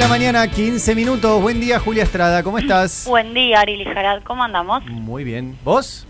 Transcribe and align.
la 0.00 0.08
mañana, 0.08 0.48
15 0.48 0.94
minutos. 0.94 1.42
Buen 1.42 1.60
día, 1.60 1.78
Julia 1.78 2.04
Estrada. 2.04 2.42
¿Cómo 2.42 2.56
estás? 2.56 3.04
Buen 3.06 3.34
día, 3.34 3.60
Ari 3.60 3.76
Lijarad. 3.76 4.22
¿Cómo 4.22 4.42
andamos? 4.42 4.82
Muy 4.86 5.24
bien. 5.24 5.58
¿Vos? 5.62 6.06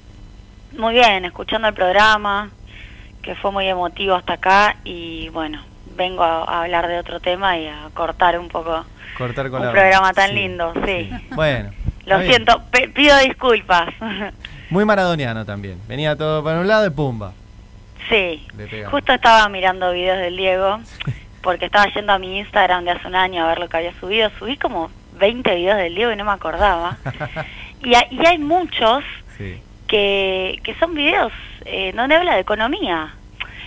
Muy 0.78 0.94
bien, 0.94 1.24
escuchando 1.24 1.66
el 1.66 1.74
programa, 1.74 2.50
que 3.20 3.34
fue 3.34 3.50
muy 3.50 3.66
emotivo 3.66 4.14
hasta 4.14 4.34
acá. 4.34 4.76
Y 4.84 5.28
bueno, 5.30 5.64
vengo 5.96 6.22
a, 6.22 6.62
hablar 6.62 6.86
de 6.86 7.00
otro 7.00 7.18
tema 7.18 7.58
y 7.58 7.66
a 7.66 7.88
cortar 7.92 8.38
un 8.38 8.46
poco 8.46 8.84
cortar 9.18 9.50
con 9.50 9.60
un 9.60 9.72
programa 9.72 10.12
tan 10.12 10.36
lindo, 10.36 10.72
sí. 10.86 11.10
Bueno. 11.34 11.70
Lo 12.06 12.20
siento, 12.22 12.62
pido 12.94 13.18
disculpas. 13.18 13.88
Muy 14.70 14.84
maradoniano 14.84 15.44
también. 15.44 15.80
Venía 15.88 16.14
todo 16.14 16.44
para 16.44 16.60
un 16.60 16.68
lado 16.68 16.86
y 16.86 16.90
pumba. 16.90 17.32
Sí. 18.08 18.46
Justo 18.88 19.12
estaba 19.12 19.48
mirando 19.48 19.90
videos 19.90 20.18
del 20.18 20.36
Diego 20.36 20.78
porque 21.42 21.66
estaba 21.66 21.86
yendo 21.92 22.12
a 22.12 22.18
mi 22.18 22.38
Instagram 22.38 22.84
de 22.84 22.92
hace 22.92 23.06
un 23.06 23.16
año 23.16 23.44
a 23.44 23.48
ver 23.48 23.58
lo 23.58 23.68
que 23.68 23.76
había 23.78 23.92
subido. 24.00 24.30
Subí 24.38 24.56
como 24.56 24.90
20 25.18 25.54
videos 25.54 25.78
del 25.78 25.94
Diego 25.94 26.12
y 26.12 26.16
no 26.16 26.24
me 26.24 26.32
acordaba. 26.32 26.96
y, 27.84 27.90
y, 27.90 28.26
hay 28.26 28.38
muchos 28.38 29.04
que, 29.86 30.60
que 30.62 30.74
son 30.78 30.94
videos 30.94 31.32
eh, 31.64 31.92
donde 31.94 32.16
habla 32.16 32.34
de 32.34 32.40
economía. 32.40 33.14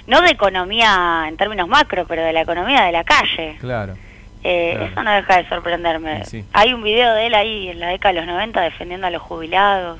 No 0.07 0.21
de 0.21 0.31
economía 0.31 1.25
en 1.27 1.37
términos 1.37 1.67
macro, 1.67 2.05
pero 2.07 2.23
de 2.23 2.33
la 2.33 2.41
economía 2.41 2.83
de 2.83 2.91
la 2.91 3.03
calle. 3.03 3.57
Claro. 3.59 3.95
Eh, 4.43 4.89
Eso 4.91 5.01
no 5.03 5.11
deja 5.11 5.37
de 5.37 5.47
sorprenderme. 5.47 6.23
Hay 6.51 6.73
un 6.73 6.83
video 6.83 7.13
de 7.13 7.27
él 7.27 7.33
ahí 7.33 7.69
en 7.69 7.79
la 7.79 7.87
década 7.87 8.13
de 8.13 8.19
los 8.19 8.27
90 8.27 8.59
defendiendo 8.61 9.07
a 9.07 9.09
los 9.09 9.21
jubilados, 9.21 9.99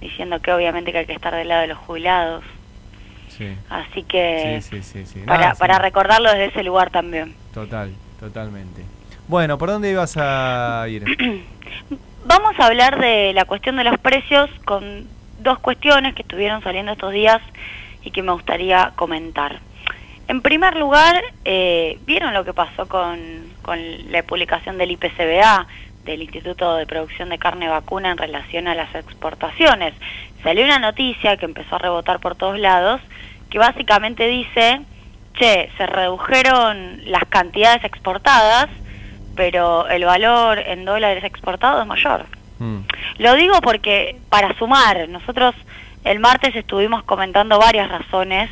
diciendo 0.00 0.40
que 0.40 0.52
obviamente 0.52 0.92
que 0.92 0.98
hay 0.98 1.06
que 1.06 1.12
estar 1.12 1.34
del 1.34 1.48
lado 1.48 1.62
de 1.62 1.66
los 1.66 1.78
jubilados. 1.78 2.44
Así 3.70 4.02
que 4.02 4.60
para, 5.26 5.54
para 5.54 5.78
recordarlo 5.78 6.30
desde 6.30 6.46
ese 6.46 6.62
lugar 6.62 6.90
también. 6.90 7.34
Total, 7.52 7.92
totalmente. 8.20 8.82
Bueno, 9.26 9.58
¿por 9.58 9.68
dónde 9.68 9.90
ibas 9.90 10.16
a 10.16 10.86
ir? 10.88 11.04
Vamos 12.24 12.58
a 12.58 12.66
hablar 12.66 13.00
de 13.00 13.32
la 13.34 13.44
cuestión 13.44 13.76
de 13.76 13.84
los 13.84 13.98
precios 13.98 14.50
con 14.64 15.06
dos 15.40 15.58
cuestiones 15.58 16.14
que 16.14 16.22
estuvieron 16.22 16.62
saliendo 16.62 16.92
estos 16.92 17.12
días 17.12 17.40
y 18.02 18.10
que 18.10 18.22
me 18.22 18.32
gustaría 18.32 18.92
comentar. 18.96 19.60
En 20.28 20.42
primer 20.42 20.76
lugar, 20.76 21.22
eh, 21.44 21.98
¿vieron 22.06 22.34
lo 22.34 22.44
que 22.44 22.52
pasó 22.52 22.86
con, 22.86 23.18
con 23.62 23.78
la 24.12 24.22
publicación 24.22 24.76
del 24.76 24.90
IPCBA, 24.90 25.66
del 26.08 26.22
Instituto 26.22 26.76
de 26.76 26.86
Producción 26.86 27.28
de 27.28 27.38
Carne 27.38 27.68
Vacuna 27.68 28.10
en 28.10 28.18
relación 28.18 28.66
a 28.66 28.74
las 28.74 28.94
exportaciones? 28.94 29.94
Salió 30.42 30.64
una 30.64 30.78
noticia 30.78 31.36
que 31.36 31.44
empezó 31.44 31.76
a 31.76 31.78
rebotar 31.78 32.18
por 32.18 32.34
todos 32.34 32.58
lados, 32.58 33.00
que 33.50 33.58
básicamente 33.58 34.26
dice, 34.26 34.80
che, 35.38 35.70
se 35.76 35.86
redujeron 35.86 37.02
las 37.04 37.24
cantidades 37.26 37.84
exportadas, 37.84 38.68
pero 39.36 39.86
el 39.88 40.04
valor 40.04 40.58
en 40.58 40.84
dólares 40.84 41.24
exportados 41.24 41.82
es 41.82 41.86
mayor. 41.86 42.24
Mm. 42.58 42.78
Lo 43.18 43.34
digo 43.34 43.60
porque, 43.60 44.18
para 44.30 44.56
sumar, 44.58 45.08
nosotros 45.08 45.54
el 46.04 46.20
martes 46.20 46.56
estuvimos 46.56 47.02
comentando 47.02 47.58
varias 47.58 47.88
razones 47.90 48.50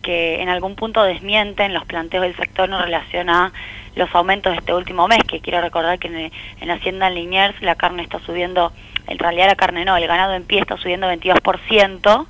que 0.00 0.40
en 0.40 0.48
algún 0.48 0.76
punto 0.76 1.02
desmienten 1.02 1.74
los 1.74 1.84
planteos 1.86 2.22
del 2.22 2.36
sector 2.36 2.68
en 2.68 2.78
relación 2.78 3.30
a 3.30 3.52
los 3.94 4.12
aumentos 4.14 4.52
de 4.52 4.58
este 4.58 4.74
último 4.74 5.08
mes, 5.08 5.22
que 5.26 5.40
quiero 5.40 5.60
recordar 5.60 5.98
que 5.98 6.08
en, 6.08 6.32
en 6.60 6.70
Hacienda 6.70 7.08
en 7.08 7.14
Liniers 7.14 7.60
la 7.62 7.74
carne 7.74 8.02
está 8.02 8.18
subiendo, 8.20 8.72
en 9.06 9.18
realidad 9.18 9.46
la 9.46 9.56
carne 9.56 9.84
no, 9.84 9.96
el 9.96 10.06
ganado 10.06 10.34
en 10.34 10.44
pie 10.44 10.60
está 10.60 10.76
subiendo 10.76 11.10
22%, 11.10 12.26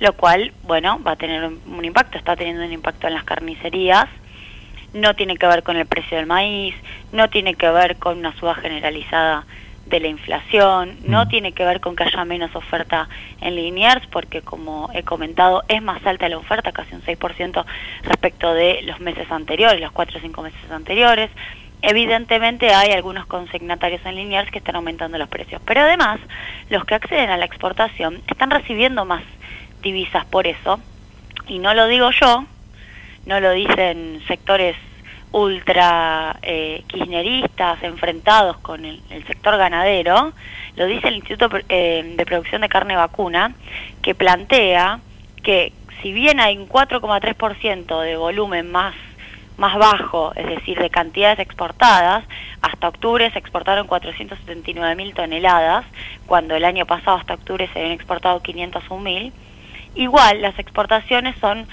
lo 0.00 0.14
cual, 0.14 0.52
bueno, 0.62 0.98
va 1.06 1.12
a 1.12 1.16
tener 1.16 1.44
un, 1.44 1.84
impacto, 1.84 2.18
está 2.18 2.34
teniendo 2.34 2.64
un 2.64 2.72
impacto 2.72 3.06
en 3.06 3.14
las 3.14 3.24
carnicerías, 3.24 4.06
no 4.94 5.14
tiene 5.14 5.36
que 5.36 5.46
ver 5.46 5.62
con 5.62 5.76
el 5.76 5.86
precio 5.86 6.16
del 6.16 6.26
maíz, 6.26 6.74
no 7.12 7.28
tiene 7.28 7.54
que 7.54 7.68
ver 7.68 7.96
con 7.96 8.18
una 8.18 8.34
suba 8.36 8.54
generalizada 8.54 9.44
de 9.90 10.00
la 10.00 10.08
inflación, 10.08 10.96
no 11.04 11.24
mm. 11.24 11.28
tiene 11.28 11.52
que 11.52 11.64
ver 11.64 11.80
con 11.80 11.96
que 11.96 12.04
haya 12.04 12.24
menos 12.24 12.54
oferta 12.54 13.08
en 13.40 13.56
Liniers, 13.56 14.06
porque 14.06 14.40
como 14.40 14.88
he 14.94 15.02
comentado, 15.02 15.64
es 15.68 15.82
más 15.82 16.04
alta 16.06 16.28
la 16.28 16.38
oferta, 16.38 16.72
casi 16.72 16.94
un 16.94 17.02
6% 17.02 17.64
respecto 18.04 18.54
de 18.54 18.82
los 18.82 19.00
meses 19.00 19.30
anteriores, 19.30 19.80
los 19.80 19.92
4 19.92 20.18
o 20.18 20.20
5 20.20 20.42
meses 20.42 20.70
anteriores. 20.70 21.30
Evidentemente 21.82 22.72
hay 22.72 22.92
algunos 22.92 23.26
consignatarios 23.26 24.04
en 24.04 24.14
Liniers 24.14 24.50
que 24.50 24.58
están 24.58 24.76
aumentando 24.76 25.18
los 25.18 25.28
precios, 25.28 25.60
pero 25.64 25.80
además 25.80 26.20
los 26.68 26.84
que 26.84 26.94
acceden 26.94 27.30
a 27.30 27.36
la 27.36 27.46
exportación 27.46 28.22
están 28.28 28.50
recibiendo 28.50 29.04
más 29.04 29.24
divisas 29.82 30.24
por 30.26 30.46
eso, 30.46 30.78
y 31.48 31.58
no 31.58 31.74
lo 31.74 31.86
digo 31.86 32.10
yo, 32.12 32.44
no 33.26 33.40
lo 33.40 33.50
dicen 33.52 34.22
sectores 34.28 34.76
ultra 35.32 36.38
eh, 36.42 36.82
kirchneristas 36.88 37.82
enfrentados 37.82 38.58
con 38.58 38.84
el, 38.84 39.00
sector 39.26 39.56
ganadero, 39.56 40.32
lo 40.76 40.86
dice 40.86 41.08
el 41.08 41.16
Instituto 41.16 41.58
eh, 41.68 42.14
de 42.16 42.26
Producción 42.26 42.62
de 42.62 42.68
Carne 42.68 42.96
Vacuna, 42.96 43.54
que 44.02 44.14
plantea 44.14 45.00
que 45.42 45.72
si 46.02 46.12
bien 46.12 46.40
hay 46.40 46.56
un 46.56 46.68
4,3% 46.68 48.00
de 48.00 48.16
volumen 48.16 48.70
más, 48.70 48.94
más 49.56 49.76
bajo, 49.78 50.32
es 50.34 50.46
decir, 50.46 50.78
de 50.78 50.90
cantidades 50.90 51.38
exportadas, 51.38 52.24
hasta 52.62 52.88
octubre 52.88 53.30
se 53.30 53.38
exportaron 53.38 53.86
479 53.86 54.94
mil 54.96 55.14
toneladas, 55.14 55.84
cuando 56.26 56.54
el 56.54 56.64
año 56.64 56.86
pasado 56.86 57.18
hasta 57.18 57.34
octubre 57.34 57.68
se 57.72 57.78
habían 57.78 57.92
exportado 57.92 58.40
501 58.40 59.02
mil, 59.02 59.32
igual 59.94 60.40
las 60.40 60.58
exportaciones 60.58 61.36
son 61.40 61.66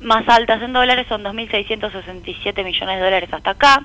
más 0.00 0.28
altas 0.28 0.62
en 0.62 0.72
dólares, 0.72 1.06
son 1.08 1.22
2.667 1.22 2.64
millones 2.64 2.96
de 2.96 3.04
dólares 3.04 3.32
hasta 3.32 3.50
acá, 3.50 3.84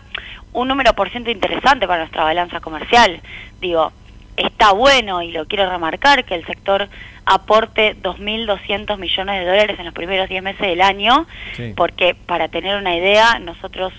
un 0.53 0.67
número 0.67 0.93
por 0.93 1.09
ciento 1.09 1.31
interesante 1.31 1.87
para 1.87 1.99
nuestra 1.99 2.23
balanza 2.23 2.59
comercial. 2.59 3.21
Digo, 3.59 3.91
está 4.35 4.71
bueno 4.71 5.21
y 5.21 5.31
lo 5.31 5.45
quiero 5.45 5.69
remarcar 5.69 6.25
que 6.25 6.35
el 6.35 6.45
sector 6.45 6.87
aporte 7.25 7.95
2.200 8.01 8.97
millones 8.97 9.39
de 9.39 9.45
dólares 9.45 9.79
en 9.79 9.85
los 9.85 9.93
primeros 9.93 10.29
10 10.29 10.41
meses 10.41 10.61
del 10.61 10.81
año, 10.81 11.27
porque 11.75 12.15
para 12.15 12.47
tener 12.47 12.77
una 12.77 12.95
idea, 12.95 13.39
nosotros 13.39 13.93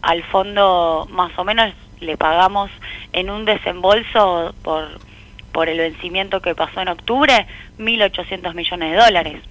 al 0.00 0.22
fondo 0.24 1.06
más 1.10 1.36
o 1.38 1.44
menos 1.44 1.74
le 2.00 2.16
pagamos 2.16 2.70
en 3.12 3.30
un 3.30 3.44
desembolso 3.44 4.54
por, 4.62 4.88
por 5.52 5.68
el 5.68 5.78
vencimiento 5.78 6.40
que 6.40 6.54
pasó 6.54 6.80
en 6.80 6.88
octubre 6.88 7.46
1.800 7.78 8.54
millones 8.54 8.92
de 8.92 8.96
dólares. 8.96 9.42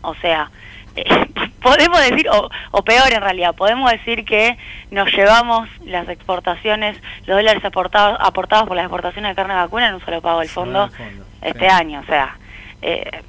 O 0.00 0.14
sea, 0.16 0.50
podemos 1.62 1.98
decir, 1.98 2.28
o, 2.30 2.82
peor 2.84 3.12
en 3.12 3.20
realidad, 3.20 3.54
podemos 3.54 3.90
decir 3.90 4.24
que 4.24 4.56
nos 4.90 5.10
llevamos 5.12 5.68
las 5.84 6.08
exportaciones, 6.08 6.96
los 7.26 7.36
dólares 7.36 7.64
aportados, 7.64 8.18
aportados 8.20 8.68
por 8.68 8.76
las 8.76 8.84
exportaciones 8.84 9.30
de 9.30 9.34
carne 9.34 9.54
de 9.54 9.60
vacuna 9.60 9.88
en 9.88 9.94
un 9.94 10.04
solo 10.04 10.20
pago 10.20 10.40
del 10.40 10.48
fondo, 10.48 10.90
este 11.42 11.68
año. 11.68 12.00
O 12.00 12.06
sea, 12.06 12.36
eh, 12.82 13.22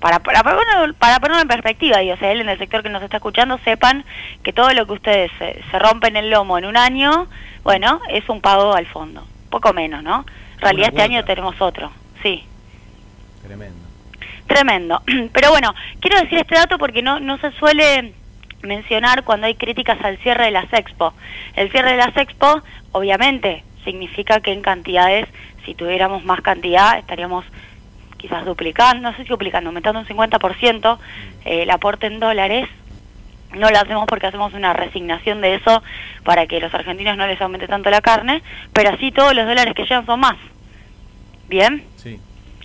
para, 0.00 0.18
para, 0.18 0.42
ponerlo, 0.42 0.94
para 0.94 1.20
ponerlo 1.20 1.42
en 1.42 1.48
perspectiva, 1.48 2.02
y 2.02 2.10
o 2.10 2.16
sea, 2.16 2.32
él 2.32 2.40
en 2.40 2.48
el 2.48 2.58
sector 2.58 2.82
que 2.82 2.88
nos 2.88 3.02
está 3.02 3.18
escuchando, 3.18 3.58
sepan 3.58 4.04
que 4.42 4.52
todo 4.52 4.72
lo 4.72 4.86
que 4.86 4.92
ustedes 4.92 5.30
se, 5.38 5.62
se 5.70 5.78
rompen 5.78 6.16
el 6.16 6.30
lomo 6.30 6.58
en 6.58 6.64
un 6.64 6.76
año, 6.76 7.28
bueno, 7.62 8.00
es 8.08 8.28
un 8.28 8.40
pago 8.40 8.74
al 8.74 8.86
fondo, 8.86 9.24
poco 9.50 9.72
menos, 9.72 10.02
¿no? 10.02 10.24
En 10.54 10.60
realidad 10.60 10.88
este 10.88 11.02
año 11.02 11.24
tenemos 11.24 11.60
otro, 11.60 11.92
sí. 12.22 12.44
Tremendo. 13.44 13.91
Tremendo. 14.52 15.02
Pero 15.32 15.50
bueno, 15.50 15.74
quiero 16.00 16.20
decir 16.20 16.38
este 16.38 16.56
dato 16.56 16.76
porque 16.76 17.00
no, 17.00 17.20
no 17.20 17.38
se 17.38 17.52
suele 17.52 18.12
mencionar 18.62 19.24
cuando 19.24 19.46
hay 19.46 19.54
críticas 19.54 19.98
al 20.04 20.18
cierre 20.18 20.44
de 20.44 20.50
las 20.50 20.70
expo. 20.74 21.14
El 21.56 21.70
cierre 21.70 21.92
de 21.92 21.96
las 21.96 22.14
expo, 22.18 22.60
obviamente, 22.92 23.64
significa 23.82 24.40
que 24.40 24.52
en 24.52 24.60
cantidades, 24.60 25.26
si 25.64 25.74
tuviéramos 25.74 26.24
más 26.24 26.42
cantidad, 26.42 26.98
estaríamos 26.98 27.46
quizás 28.18 28.44
duplicando, 28.44 29.10
no 29.10 29.16
sé 29.16 29.22
si 29.22 29.30
duplicando, 29.30 29.70
aumentando 29.70 30.00
un 30.00 30.06
50% 30.06 30.98
eh, 31.46 31.62
el 31.62 31.70
aporte 31.70 32.06
en 32.06 32.20
dólares. 32.20 32.68
No 33.54 33.70
lo 33.70 33.78
hacemos 33.78 34.04
porque 34.06 34.26
hacemos 34.26 34.52
una 34.52 34.74
resignación 34.74 35.40
de 35.40 35.54
eso 35.54 35.82
para 36.24 36.46
que 36.46 36.60
los 36.60 36.72
argentinos 36.74 37.16
no 37.16 37.26
les 37.26 37.40
aumente 37.40 37.68
tanto 37.68 37.88
la 37.88 38.02
carne, 38.02 38.42
pero 38.74 38.90
así 38.90 39.12
todos 39.12 39.34
los 39.34 39.46
dólares 39.46 39.74
que 39.74 39.84
llegan 39.84 40.04
son 40.04 40.20
más. 40.20 40.36
¿Bien? 41.48 41.84
Sí. 41.96 42.20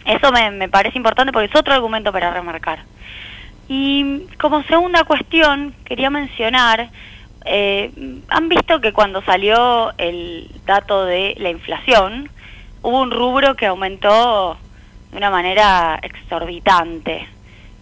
Eso 0.07 0.31
me, 0.31 0.69
parece 0.69 0.98
importante 0.98 1.33
porque 1.33 1.50
es 1.50 1.56
otro 1.56 1.74
argumento 1.74 2.13
para 2.13 2.31
remarcar. 2.31 2.80
Y 3.68 4.21
como 4.39 4.63
segunda 4.63 5.04
cuestión, 5.04 5.75
quería 5.83 6.09
mencionar, 6.09 6.89
eh, 7.44 7.92
han 8.30 8.48
visto 8.48 8.80
que 8.80 8.94
cuando 8.94 9.21
salió 9.24 9.92
el 9.98 10.50
dato 10.65 11.04
de 11.04 11.36
la 11.39 11.50
inflación, 11.50 12.30
hubo 12.81 13.01
un 13.01 13.12
rubro 13.12 13.56
que 13.56 13.65
aumentó 13.65 14.57
de 15.12 15.18
una 15.18 15.30
manera 15.30 16.00
exorbitante. 16.01 17.27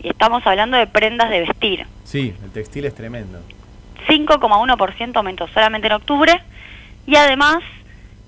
Y 0.01 0.09
estamos 0.09 0.45
hablando 0.47 0.77
de 0.77 0.87
prendas 0.87 1.29
de 1.29 1.41
vestir. 1.41 1.85
Sí, 2.05 2.33
el 2.43 2.51
textil 2.51 2.85
es 2.85 2.95
tremendo. 2.95 3.39
5,1% 4.07 5.15
aumentó 5.15 5.47
solamente 5.49 5.87
en 5.87 5.93
octubre. 5.93 6.41
Y 7.05 7.17
además 7.17 7.59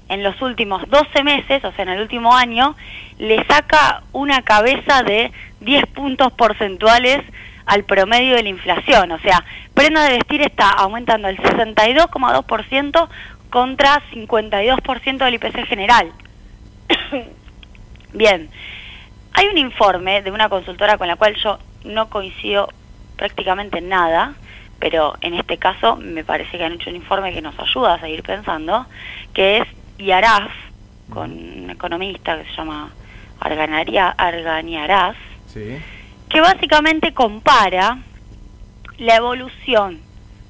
en 0.09 0.23
los 0.23 0.41
últimos 0.41 0.87
12 0.89 1.23
meses, 1.23 1.63
o 1.63 1.71
sea, 1.71 1.83
en 1.83 1.89
el 1.89 2.01
último 2.01 2.35
año, 2.35 2.75
le 3.17 3.43
saca 3.45 4.03
una 4.11 4.41
cabeza 4.41 5.03
de 5.03 5.31
10 5.61 5.85
puntos 5.87 6.31
porcentuales 6.33 7.23
al 7.65 7.83
promedio 7.83 8.35
de 8.35 8.43
la 8.43 8.49
inflación. 8.49 9.11
O 9.11 9.19
sea, 9.19 9.43
prenda 9.73 10.03
de 10.05 10.17
vestir 10.17 10.41
está 10.41 10.69
aumentando 10.69 11.27
el 11.27 11.37
62,2% 11.37 13.09
contra 13.49 14.01
52% 14.11 15.17
del 15.17 15.33
IPC 15.35 15.65
general. 15.67 16.11
Bien, 18.13 18.49
hay 19.33 19.47
un 19.47 19.57
informe 19.57 20.21
de 20.21 20.31
una 20.31 20.49
consultora 20.49 20.97
con 20.97 21.07
la 21.07 21.15
cual 21.15 21.35
yo 21.35 21.59
no 21.83 22.09
coincido 22.09 22.69
prácticamente 23.17 23.79
en 23.79 23.89
nada, 23.89 24.33
pero 24.79 25.15
en 25.21 25.33
este 25.33 25.57
caso 25.57 25.95
me 25.97 26.23
parece 26.23 26.57
que 26.57 26.63
han 26.63 26.73
hecho 26.73 26.89
un 26.89 26.95
informe 26.95 27.33
que 27.33 27.41
nos 27.41 27.57
ayuda 27.59 27.95
a 27.95 27.99
seguir 27.99 28.23
pensando, 28.23 28.85
que 29.33 29.57
es 29.57 29.67
IARAF, 29.97 30.51
con 31.09 31.31
un 31.31 31.69
economista 31.69 32.37
que 32.37 32.49
se 32.49 32.55
llama 32.55 32.91
Arganiaraz, 33.39 35.15
que 36.29 36.41
básicamente 36.41 37.13
compara 37.13 37.99
la 38.97 39.15
evolución 39.15 39.99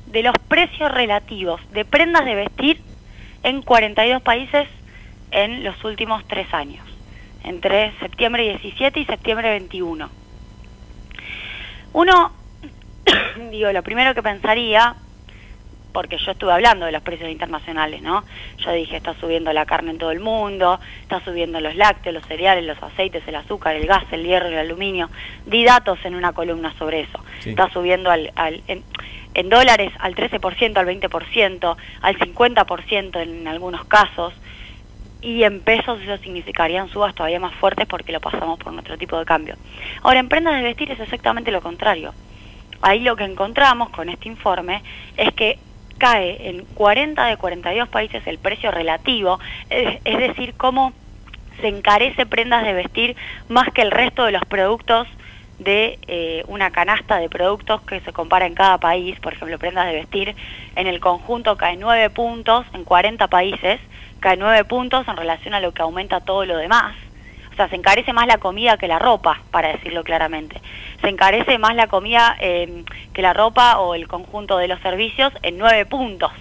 de 0.07 0.23
los 0.23 0.35
precios 0.47 0.91
relativos 0.91 1.61
de 1.71 1.85
prendas 1.85 2.25
de 2.25 2.35
vestir 2.35 2.81
en 3.43 3.61
42 3.61 4.21
países 4.21 4.67
en 5.31 5.63
los 5.63 5.83
últimos 5.83 6.25
tres 6.27 6.53
años, 6.53 6.85
entre 7.43 7.93
septiembre 7.99 8.43
17 8.43 8.99
y 8.99 9.05
septiembre 9.05 9.49
21. 9.49 10.09
Uno, 11.93 12.31
digo, 13.51 13.71
lo 13.71 13.83
primero 13.83 14.13
que 14.13 14.23
pensaría, 14.23 14.95
porque 15.97 16.19
yo 16.19 16.33
estuve 16.33 16.51
hablando 16.51 16.85
de 16.85 16.91
los 16.91 17.01
precios 17.01 17.27
internacionales, 17.27 18.03
¿no? 18.03 18.23
Yo 18.59 18.71
dije, 18.71 18.97
está 18.97 19.15
subiendo 19.15 19.51
la 19.51 19.65
carne 19.65 19.89
en 19.89 19.97
todo 19.97 20.11
el 20.11 20.19
mundo, 20.19 20.79
está 21.01 21.19
subiendo 21.21 21.59
los 21.59 21.75
lácteos, 21.75 22.13
los 22.13 22.23
cereales, 22.27 22.63
los 22.65 22.77
aceites, 22.83 23.27
el 23.27 23.33
azúcar, 23.33 23.75
el 23.75 23.87
gas, 23.87 24.03
el 24.11 24.23
hierro, 24.23 24.45
el 24.45 24.59
aluminio. 24.59 25.09
Di 25.47 25.63
datos 25.63 25.97
en 26.03 26.13
una 26.13 26.33
columna 26.33 26.71
sobre 26.77 26.99
eso. 26.99 27.19
Está 27.43 27.71
subiendo 27.71 28.11
al, 28.11 28.31
en 28.67 29.49
dólares 29.49 29.91
al 29.97 30.13
13%, 30.13 30.77
al 30.77 30.85
20%, 30.85 31.77
al 32.01 32.19
50% 32.19 33.19
en 33.19 33.47
algunos 33.47 33.83
casos, 33.85 34.35
y 35.23 35.41
en 35.45 35.61
pesos 35.61 35.99
eso 35.99 36.17
significarían 36.17 36.89
subas 36.89 37.15
todavía 37.15 37.39
más 37.39 37.55
fuertes 37.55 37.87
porque 37.87 38.11
lo 38.11 38.21
pasamos 38.21 38.59
por 38.59 38.71
nuestro 38.71 38.99
tipo 38.99 39.17
de 39.17 39.25
cambio. 39.25 39.55
Ahora, 40.03 40.19
en 40.19 40.29
prendas 40.29 40.57
de 40.57 40.61
vestir 40.61 40.91
es 40.91 40.99
exactamente 40.99 41.49
lo 41.49 41.61
contrario. 41.61 42.13
Ahí 42.81 42.99
lo 42.99 43.15
que 43.15 43.23
encontramos 43.23 43.89
con 43.89 44.09
este 44.09 44.27
informe 44.27 44.83
es 45.15 45.33
que 45.33 45.57
cae 45.97 46.49
en 46.49 46.65
40 46.65 47.25
de 47.25 47.37
42 47.37 47.89
países 47.89 48.25
el 48.27 48.37
precio 48.37 48.71
relativo, 48.71 49.39
es, 49.69 50.17
decir, 50.17 50.53
cómo 50.55 50.93
se 51.61 51.67
encarece 51.67 52.25
prendas 52.25 52.63
de 52.63 52.73
vestir 52.73 53.15
más 53.49 53.71
que 53.71 53.81
el 53.81 53.91
resto 53.91 54.25
de 54.25 54.31
los 54.31 54.45
productos 54.45 55.07
de 55.59 55.97
eh, 56.07 56.43
una 56.47 56.69
canasta 56.69 57.17
de 57.17 57.29
productos 57.29 57.81
que 57.81 57.99
se 58.01 58.13
compara 58.13 58.45
en 58.45 58.53
cada 58.53 58.77
país, 58.77 59.19
por 59.19 59.33
ejemplo, 59.33 59.57
prendas 59.57 59.87
de 59.87 59.93
vestir, 59.93 60.35
en 60.75 60.85
el 60.85 60.99
conjunto 60.99 61.57
cae 61.57 61.77
9 61.77 62.11
puntos, 62.11 62.65
en 62.73 62.83
40 62.83 63.27
países 63.27 63.79
cae 64.19 64.37
9 64.37 64.65
puntos 64.65 65.07
en 65.07 65.17
relación 65.17 65.53
a 65.53 65.59
lo 65.59 65.73
que 65.73 65.81
aumenta 65.81 66.19
todo 66.19 66.45
lo 66.45 66.57
demás. 66.57 66.95
O 67.57 67.59
sea, 67.59 67.69
se 67.69 67.75
encarece 67.75 68.13
más 68.13 68.27
la 68.27 68.37
comida 68.37 68.77
que 68.77 68.87
la 68.87 68.99
ropa, 68.99 69.41
para 69.49 69.69
decirlo 69.69 70.03
claramente. 70.03 70.61
Se 71.01 71.09
encarece 71.09 71.57
más 71.57 71.73
la 71.73 71.87
comida 71.87 72.37
em, 72.39 72.85
que 73.13 73.23
la 73.23 73.33
ropa 73.33 73.79
o 73.79 73.95
el 73.95 74.07
conjunto 74.07 74.59
de 74.59 74.67
los 74.67 74.79
servicios 74.81 75.33
en 75.41 75.57
9 75.57 75.87
puntos. 75.87 76.31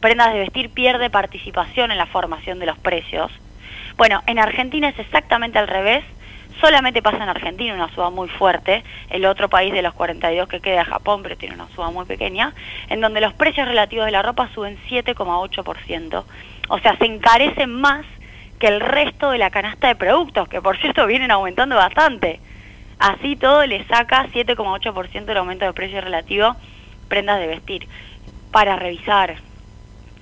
Prendas 0.00 0.32
de 0.32 0.38
vestir 0.38 0.70
pierde 0.70 1.10
participación 1.10 1.90
en 1.90 1.98
la 1.98 2.06
formación 2.06 2.58
de 2.58 2.64
los 2.64 2.78
precios. 2.78 3.30
Bueno, 3.98 4.22
en 4.26 4.38
Argentina 4.38 4.88
es 4.88 4.98
exactamente 4.98 5.58
al 5.58 5.68
revés 5.68 6.04
solamente 6.58 7.02
pasa 7.02 7.22
en 7.22 7.28
Argentina, 7.28 7.74
una 7.74 7.92
suba 7.94 8.10
muy 8.10 8.28
fuerte, 8.28 8.82
el 9.10 9.26
otro 9.26 9.48
país 9.48 9.72
de 9.72 9.82
los 9.82 9.92
42 9.94 10.48
que 10.48 10.60
queda 10.60 10.84
Japón, 10.84 11.22
pero 11.22 11.36
tiene 11.36 11.54
una 11.54 11.68
suba 11.74 11.90
muy 11.90 12.06
pequeña, 12.06 12.54
en 12.88 13.00
donde 13.00 13.20
los 13.20 13.34
precios 13.34 13.66
relativos 13.66 14.06
de 14.06 14.12
la 14.12 14.22
ropa 14.22 14.48
suben 14.54 14.78
7,8%, 14.88 16.24
o 16.68 16.78
sea, 16.78 16.96
se 16.98 17.04
encarecen 17.06 17.80
más 17.80 18.06
que 18.62 18.68
el 18.68 18.80
resto 18.80 19.32
de 19.32 19.38
la 19.38 19.50
canasta 19.50 19.88
de 19.88 19.96
productos, 19.96 20.48
que 20.48 20.62
por 20.62 20.78
cierto 20.78 21.04
vienen 21.08 21.32
aumentando 21.32 21.74
bastante. 21.74 22.38
Así 23.00 23.34
todo 23.34 23.66
le 23.66 23.84
saca 23.88 24.28
7,8% 24.28 25.28
el 25.28 25.36
aumento 25.36 25.64
de 25.64 25.72
precio 25.72 26.00
relativo 26.00 26.54
prendas 27.08 27.40
de 27.40 27.48
vestir. 27.48 27.88
Para 28.52 28.76
revisar 28.76 29.34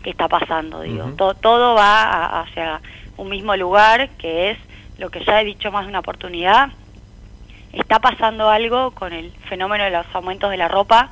qué 0.02 0.08
está 0.08 0.26
pasando, 0.26 0.80
digo, 0.80 1.12
todo 1.34 1.74
va 1.74 2.40
hacia 2.40 2.80
un 3.18 3.28
mismo 3.28 3.54
lugar 3.56 4.08
que 4.16 4.52
es 4.52 4.58
lo 4.96 5.10
que 5.10 5.22
ya 5.22 5.42
he 5.42 5.44
dicho 5.44 5.70
más 5.70 5.84
de 5.84 5.90
una 5.90 5.98
oportunidad, 5.98 6.70
está 7.74 7.98
pasando 7.98 8.48
algo 8.48 8.92
con 8.92 9.12
el 9.12 9.32
fenómeno 9.50 9.84
de 9.84 9.90
los 9.90 10.06
aumentos 10.14 10.50
de 10.50 10.56
la 10.56 10.68
ropa 10.68 11.10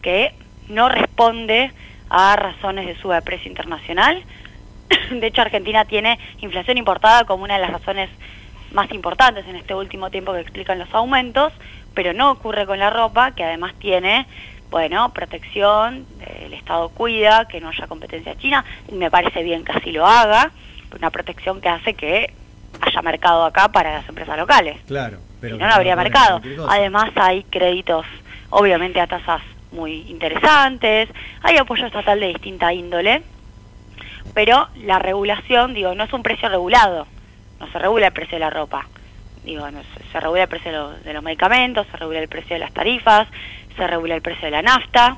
que 0.00 0.34
no 0.70 0.88
responde 0.88 1.70
a 2.08 2.34
razones 2.36 2.86
de 2.86 2.96
suba 2.96 3.16
de 3.16 3.22
precio 3.22 3.50
internacional. 3.50 4.24
De 5.10 5.26
hecho, 5.26 5.42
Argentina 5.42 5.84
tiene 5.84 6.18
inflación 6.40 6.78
importada 6.78 7.24
como 7.24 7.44
una 7.44 7.54
de 7.54 7.60
las 7.60 7.70
razones 7.70 8.10
más 8.72 8.90
importantes 8.92 9.46
en 9.46 9.56
este 9.56 9.74
último 9.74 10.10
tiempo 10.10 10.32
que 10.32 10.40
explican 10.40 10.78
los 10.78 10.92
aumentos, 10.94 11.52
pero 11.94 12.12
no 12.12 12.30
ocurre 12.30 12.66
con 12.66 12.78
la 12.78 12.90
ropa, 12.90 13.32
que 13.32 13.44
además 13.44 13.74
tiene, 13.78 14.26
bueno, 14.70 15.12
protección, 15.12 16.06
el 16.40 16.54
Estado 16.54 16.88
cuida, 16.88 17.46
que 17.48 17.60
no 17.60 17.68
haya 17.68 17.86
competencia 17.86 18.36
china, 18.38 18.64
y 18.88 18.94
me 18.94 19.10
parece 19.10 19.42
bien 19.42 19.64
que 19.64 19.72
así 19.72 19.92
lo 19.92 20.06
haga, 20.06 20.50
una 20.96 21.10
protección 21.10 21.60
que 21.60 21.68
hace 21.68 21.94
que 21.94 22.32
haya 22.80 23.02
mercado 23.02 23.44
acá 23.44 23.68
para 23.68 23.92
las 23.92 24.08
empresas 24.08 24.36
locales. 24.38 24.78
Claro, 24.86 25.18
pero 25.40 25.56
no, 25.56 25.66
no 25.66 25.74
habría 25.74 25.96
mercado. 25.96 26.40
Además 26.68 27.10
hay 27.16 27.44
créditos, 27.44 28.06
obviamente 28.50 29.00
a 29.00 29.06
tasas 29.06 29.42
muy 29.70 30.02
interesantes, 30.08 31.08
hay 31.42 31.56
apoyo 31.56 31.86
estatal 31.86 32.20
de 32.20 32.28
distinta 32.28 32.72
índole, 32.72 33.22
pero 34.34 34.68
la 34.76 34.98
regulación, 34.98 35.74
digo, 35.74 35.94
no 35.94 36.04
es 36.04 36.12
un 36.12 36.22
precio 36.22 36.48
regulado, 36.48 37.06
no 37.60 37.70
se 37.70 37.78
regula 37.78 38.08
el 38.08 38.12
precio 38.12 38.36
de 38.36 38.40
la 38.40 38.50
ropa, 38.50 38.86
digo, 39.44 39.66
se, 40.12 40.20
regula 40.20 40.42
el 40.42 40.48
precio 40.48 40.90
de 41.04 41.12
los, 41.12 41.22
medicamentos, 41.22 41.86
se 41.90 41.96
regula 41.96 42.20
el 42.20 42.28
precio 42.28 42.54
de 42.54 42.60
las 42.60 42.72
tarifas, 42.72 43.28
se 43.76 43.86
regula 43.86 44.14
el 44.14 44.22
precio 44.22 44.46
de 44.46 44.50
la 44.50 44.62
nafta, 44.62 45.16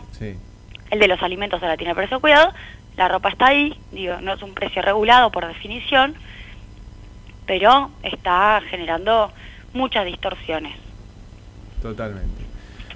el 0.91 0.99
de 0.99 1.09
los 1.09 1.23
alimentos 1.23 1.63
ahora 1.63 1.77
tiene 1.77 1.95
precio 1.95 2.21
cuidado, 2.21 2.53
la 2.97 3.09
ropa 3.09 3.29
está 3.29 3.47
ahí, 3.47 3.79
digo, 3.93 4.21
no 4.21 4.35
es 4.35 4.43
un 4.43 4.55
precio 4.55 4.83
regulado 4.83 5.31
por 5.31 5.47
definición, 5.47 6.15
pero 7.47 7.91
está 8.03 8.61
generando 8.71 9.33
muchas 9.73 10.05
distorsiones. 10.07 10.77
Totalmente. 11.83 12.45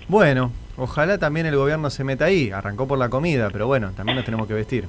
Bueno, 0.06 0.52
ojalá 0.76 1.18
también 1.18 1.46
el 1.46 1.56
gobierno 1.56 1.90
se 1.90 2.04
meta 2.04 2.26
ahí. 2.26 2.50
Arrancó 2.50 2.88
por 2.88 2.98
la 2.98 3.10
comida, 3.10 3.50
pero 3.50 3.66
bueno, 3.66 3.92
también 3.92 4.16
nos 4.16 4.24
tenemos 4.24 4.46
que 4.46 4.54
vestir. 4.54 4.88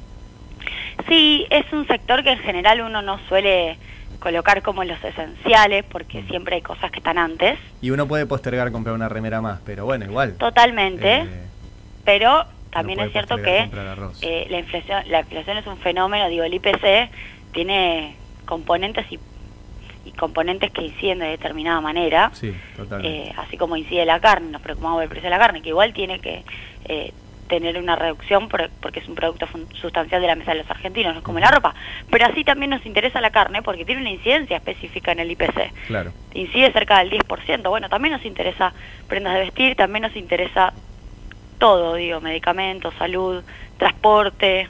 Sí, 1.09 1.45
es 1.49 1.71
un 1.73 1.85
sector 1.87 2.23
que 2.23 2.31
en 2.31 2.39
general 2.39 2.81
uno 2.81 3.01
no 3.01 3.19
suele 3.27 3.77
colocar 4.19 4.61
como 4.61 4.83
los 4.83 5.03
esenciales 5.03 5.83
porque 5.85 6.21
mm. 6.21 6.27
siempre 6.27 6.55
hay 6.55 6.61
cosas 6.61 6.91
que 6.91 6.99
están 6.99 7.17
antes. 7.17 7.57
Y 7.81 7.91
uno 7.91 8.07
puede 8.07 8.25
postergar 8.25 8.71
comprar 8.71 8.95
una 8.95 9.09
remera 9.09 9.41
más, 9.41 9.59
pero 9.65 9.85
bueno, 9.85 10.05
igual. 10.05 10.35
Totalmente. 10.35 11.21
Eh, 11.21 11.27
pero 12.05 12.45
también 12.71 12.99
es 12.99 13.11
cierto 13.11 13.37
que 13.37 13.69
eh, 14.21 14.47
la 14.49 14.59
inflación 14.59 15.03
la 15.09 15.21
inflación 15.21 15.57
es 15.57 15.67
un 15.67 15.77
fenómeno, 15.77 16.29
digo, 16.29 16.43
el 16.43 16.53
IPC 16.53 17.09
tiene 17.51 18.15
componentes 18.45 19.11
y 19.11 19.19
y 20.05 20.11
componentes 20.11 20.71
que 20.71 20.83
inciden 20.83 21.19
de 21.19 21.27
determinada 21.27 21.81
manera, 21.81 22.31
eh, 23.03 23.33
así 23.37 23.57
como 23.57 23.75
incide 23.75 24.05
la 24.05 24.19
carne, 24.19 24.51
nos 24.51 24.61
preocupamos 24.61 24.99
del 24.99 25.09
precio 25.09 25.25
de 25.25 25.29
la 25.29 25.39
carne, 25.39 25.61
que 25.61 25.69
igual 25.69 25.93
tiene 25.93 26.19
que 26.19 26.43
eh, 26.85 27.13
tener 27.50 27.77
una 27.77 27.96
reducción 27.96 28.48
porque 28.48 29.00
es 29.00 29.08
un 29.10 29.15
producto 29.15 29.48
sustancial 29.74 30.22
de 30.22 30.27
la 30.27 30.36
mesa 30.36 30.51
de 30.51 30.60
los 30.60 30.70
argentinos, 30.70 31.13
no 31.13 31.20
es 31.20 31.25
como 31.25 31.39
la 31.39 31.51
ropa, 31.51 31.74
pero 32.10 32.25
así 32.27 32.46
también 32.46 32.70
nos 32.70 32.86
interesa 32.86 33.20
la 33.20 33.32
carne 33.32 33.62
porque 33.62 33.84
tiene 33.84 34.01
una 34.01 34.12
incidencia 34.12 34.58
específica 34.58 35.12
en 35.12 35.20
el 35.20 35.32
IPC. 35.32 35.74
Claro. 35.88 36.13
Incide 36.34 36.72
cerca 36.72 37.00
del 37.00 37.10
10%, 37.12 37.68
bueno, 37.70 37.89
también 37.89 38.13
nos 38.13 38.24
interesa 38.24 38.72
prendas 39.08 39.34
de 39.34 39.39
vestir, 39.41 39.75
también 39.75 40.03
nos 40.03 40.15
interesa 40.15 40.74
todo, 41.58 41.96
digo, 41.96 42.22
medicamentos, 42.22 42.94
salud, 42.98 43.44
transporte, 43.77 44.70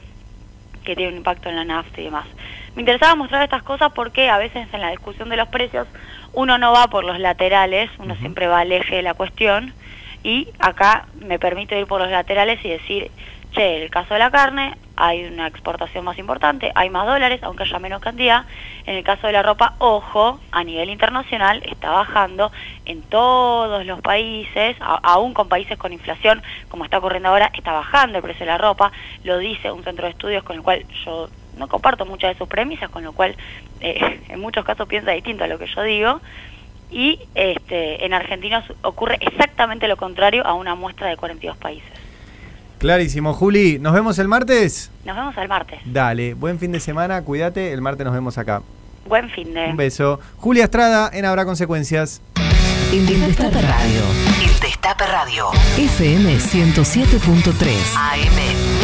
que 0.82 0.96
tiene 0.96 1.12
un 1.12 1.18
impacto 1.18 1.50
en 1.50 1.56
la 1.56 1.64
nafta 1.64 2.00
y 2.00 2.04
demás. 2.04 2.26
Me 2.74 2.82
interesaba 2.82 3.14
mostrar 3.14 3.42
estas 3.42 3.62
cosas 3.62 3.92
porque 3.92 4.30
a 4.30 4.38
veces 4.38 4.66
en 4.72 4.80
la 4.80 4.90
discusión 4.90 5.28
de 5.28 5.36
los 5.36 5.48
precios 5.48 5.86
uno 6.32 6.56
no 6.56 6.72
va 6.72 6.88
por 6.88 7.04
los 7.04 7.18
laterales, 7.18 7.90
uno 7.98 8.16
siempre 8.16 8.46
va 8.46 8.60
al 8.60 8.72
eje 8.72 8.96
de 8.96 9.02
la 9.02 9.14
cuestión 9.14 9.74
y 10.22 10.48
acá 10.58 11.06
me 11.18 11.38
permito 11.38 11.74
ir 11.74 11.86
por 11.86 12.00
los 12.00 12.10
laterales 12.10 12.64
y 12.64 12.68
decir, 12.68 13.10
che, 13.52 13.76
en 13.76 13.82
el 13.82 13.90
caso 13.90 14.14
de 14.14 14.20
la 14.20 14.30
carne 14.30 14.74
hay 14.96 15.24
una 15.24 15.46
exportación 15.46 16.04
más 16.04 16.18
importante, 16.18 16.72
hay 16.74 16.90
más 16.90 17.06
dólares, 17.06 17.40
aunque 17.42 17.62
haya 17.62 17.78
menos 17.78 18.02
cantidad. 18.02 18.44
En 18.84 18.96
el 18.96 19.04
caso 19.04 19.26
de 19.26 19.32
la 19.32 19.42
ropa, 19.42 19.74
ojo, 19.78 20.38
a 20.52 20.62
nivel 20.62 20.90
internacional 20.90 21.62
está 21.64 21.90
bajando 21.90 22.52
en 22.84 23.00
todos 23.02 23.86
los 23.86 24.00
países, 24.02 24.76
aún 24.80 25.32
con 25.32 25.48
países 25.48 25.78
con 25.78 25.92
inflación, 25.92 26.42
como 26.68 26.84
está 26.84 26.98
ocurriendo 26.98 27.30
ahora, 27.30 27.50
está 27.54 27.72
bajando 27.72 28.18
el 28.18 28.22
precio 28.22 28.44
de 28.44 28.52
la 28.52 28.58
ropa, 28.58 28.92
lo 29.24 29.38
dice 29.38 29.72
un 29.72 29.84
centro 29.84 30.04
de 30.04 30.12
estudios 30.12 30.44
con 30.44 30.56
el 30.56 30.62
cual 30.62 30.84
yo 31.06 31.30
no 31.56 31.68
comparto 31.68 32.04
muchas 32.04 32.34
de 32.34 32.38
sus 32.38 32.48
premisas, 32.48 32.90
con 32.90 33.02
lo 33.02 33.12
cual 33.12 33.36
eh, 33.80 34.20
en 34.28 34.40
muchos 34.40 34.64
casos 34.64 34.86
piensa 34.86 35.12
distinto 35.12 35.44
a 35.44 35.46
lo 35.46 35.58
que 35.58 35.66
yo 35.66 35.82
digo. 35.82 36.20
Y 36.90 37.20
este, 37.34 38.04
en 38.04 38.12
Argentina 38.12 38.64
ocurre 38.82 39.18
exactamente 39.20 39.86
lo 39.88 39.96
contrario 39.96 40.46
a 40.46 40.54
una 40.54 40.74
muestra 40.74 41.08
de 41.08 41.16
42 41.16 41.56
países. 41.56 41.88
Clarísimo, 42.78 43.34
Juli. 43.34 43.78
¿Nos 43.78 43.92
vemos 43.92 44.18
el 44.18 44.26
martes? 44.26 44.90
Nos 45.04 45.14
vemos 45.14 45.36
el 45.36 45.48
martes. 45.48 45.80
Dale, 45.84 46.34
buen 46.34 46.58
fin 46.58 46.72
de 46.72 46.80
semana, 46.80 47.22
cuídate. 47.22 47.72
El 47.72 47.82
martes 47.82 48.04
nos 48.04 48.14
vemos 48.14 48.38
acá. 48.38 48.62
Buen 49.06 49.28
fin 49.30 49.52
de. 49.52 49.66
Un 49.66 49.76
beso. 49.76 50.18
Julia 50.36 50.64
Estrada 50.64 51.10
en 51.12 51.24
Habrá 51.26 51.44
Consecuencias. 51.44 52.22
El 52.92 53.06
Destape 53.06 53.60
Radio. 53.60 54.02
El 54.42 54.60
Destape 54.60 55.06
Radio. 55.06 55.50
FM 55.76 56.36
107.3. 56.38 57.68
AM. 57.96 58.69